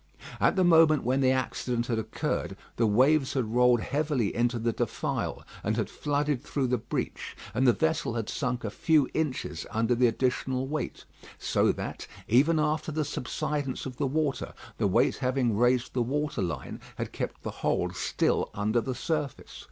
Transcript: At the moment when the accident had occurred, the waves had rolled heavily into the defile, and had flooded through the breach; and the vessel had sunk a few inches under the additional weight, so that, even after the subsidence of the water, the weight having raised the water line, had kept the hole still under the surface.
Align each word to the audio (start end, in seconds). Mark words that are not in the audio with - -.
At 0.39 0.55
the 0.55 0.63
moment 0.63 1.03
when 1.03 1.21
the 1.21 1.29
accident 1.29 1.85
had 1.85 1.99
occurred, 1.99 2.57
the 2.77 2.87
waves 2.87 3.33
had 3.35 3.53
rolled 3.53 3.81
heavily 3.81 4.33
into 4.33 4.57
the 4.57 4.71
defile, 4.73 5.45
and 5.63 5.77
had 5.77 5.91
flooded 5.91 6.41
through 6.41 6.65
the 6.65 6.79
breach; 6.79 7.37
and 7.53 7.67
the 7.67 7.71
vessel 7.73 8.15
had 8.15 8.27
sunk 8.27 8.63
a 8.63 8.71
few 8.71 9.07
inches 9.13 9.63
under 9.69 9.93
the 9.93 10.07
additional 10.07 10.65
weight, 10.65 11.05
so 11.37 11.71
that, 11.73 12.07
even 12.27 12.57
after 12.59 12.91
the 12.91 13.05
subsidence 13.05 13.85
of 13.85 13.97
the 13.97 14.07
water, 14.07 14.55
the 14.79 14.87
weight 14.87 15.17
having 15.17 15.55
raised 15.55 15.93
the 15.93 16.01
water 16.01 16.41
line, 16.41 16.81
had 16.95 17.11
kept 17.11 17.43
the 17.43 17.51
hole 17.61 17.91
still 17.91 18.49
under 18.55 18.81
the 18.81 18.95
surface. 18.95 19.59